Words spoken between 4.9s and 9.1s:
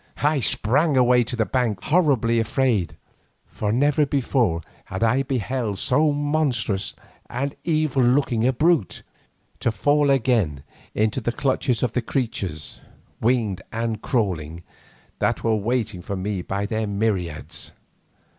I beheld so monstrous and evil looking a brute,